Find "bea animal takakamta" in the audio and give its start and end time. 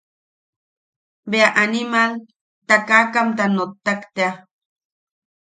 1.29-3.45